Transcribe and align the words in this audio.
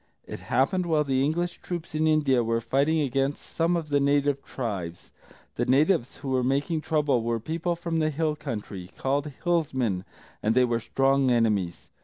It 0.25 0.39
happened 0.39 0.87
while 0.87 1.03
the 1.03 1.23
English 1.23 1.59
troops 1.61 1.93
in 1.93 2.07
India 2.07 2.43
were 2.43 2.59
fighting 2.59 3.01
against 3.01 3.43
some 3.43 3.77
of 3.77 3.89
the 3.89 3.99
native 3.99 4.43
tribes. 4.43 5.11
The 5.57 5.65
natives 5.67 6.17
who 6.17 6.29
were 6.29 6.43
making 6.43 6.81
trouble 6.81 7.21
were 7.21 7.39
people 7.39 7.75
from 7.75 7.99
the 7.99 8.09
hill 8.09 8.35
country, 8.35 8.89
called 8.97 9.31
Hillsmen, 9.43 10.03
and 10.41 10.55
they 10.55 10.65
were 10.65 10.79
strong 10.79 11.29
enemies. 11.29 11.87